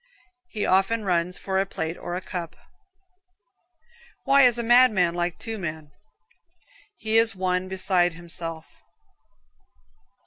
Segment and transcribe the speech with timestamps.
[0.49, 2.55] He often runs for a plate or a cup.
[4.23, 5.91] Why is a madman like two men?
[6.97, 8.65] He is one beside himself.